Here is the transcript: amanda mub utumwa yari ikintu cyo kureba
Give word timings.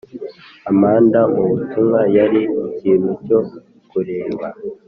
amanda 0.71 1.19
mub 1.33 1.49
utumwa 1.57 2.01
yari 2.17 2.41
ikintu 2.67 3.09
cyo 3.25 3.39
kureba 3.89 4.47